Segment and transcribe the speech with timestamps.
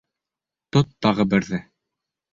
[0.77, 1.63] Тот тағы берҙе!